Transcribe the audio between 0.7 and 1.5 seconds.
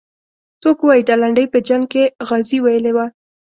وایي دا لنډۍ